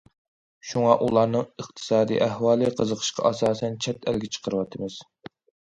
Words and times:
شۇڭا 0.69 0.95
ئۇلارنىڭ 1.07 1.45
ئىقتىسادىي 1.49 2.23
ئەھۋالى، 2.29 2.73
قىزىقىشىغا 2.81 3.29
ئاساسەن 3.31 3.81
چەت 3.87 4.13
ئەلگە 4.15 4.33
چىقىرىۋاتىمىز. 4.39 5.03